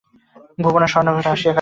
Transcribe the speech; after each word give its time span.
ভুবন 0.57 0.81
আর 0.81 0.87
স্বর্ণ 0.87 1.07
ঘাটে 1.15 1.29
আসিয়া 1.29 1.35
কাঁদিত। 1.35 1.49